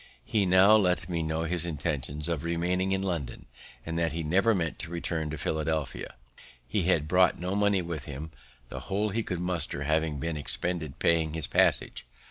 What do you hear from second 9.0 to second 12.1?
he could muster having been expended in paying his passage.